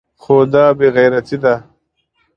[0.21, 1.55] خو دا بې غيرتي ده.